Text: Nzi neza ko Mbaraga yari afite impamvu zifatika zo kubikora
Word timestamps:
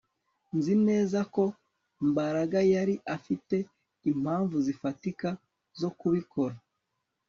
Nzi 0.57 0.73
neza 0.87 1.19
ko 1.33 1.43
Mbaraga 2.09 2.59
yari 2.73 2.95
afite 3.15 3.55
impamvu 4.11 4.55
zifatika 4.65 5.29
zo 5.79 5.89
kubikora 5.99 6.55